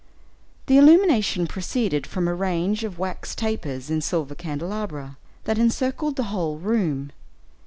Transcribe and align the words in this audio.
The 0.65 0.79
illumination 0.79 1.45
proceeded 1.45 2.07
from 2.07 2.27
a 2.27 2.33
range 2.33 2.83
of 2.83 2.97
wax 2.97 3.35
tapers 3.35 3.91
in 3.91 4.01
silver 4.01 4.33
candelabra, 4.33 5.15
that 5.43 5.59
encircled 5.59 6.15
the 6.15 6.23
whole 6.33 6.57
room. 6.57 7.11